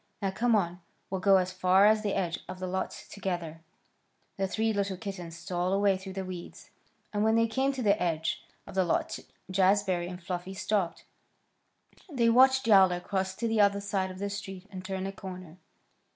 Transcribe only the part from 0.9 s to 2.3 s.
We'll go as far as the